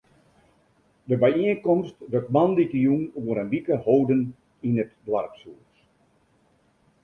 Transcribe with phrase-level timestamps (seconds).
[1.09, 4.23] De byienkomst wurdt moandeitejûn oer in wike holden
[4.67, 5.75] yn it doarpshûs.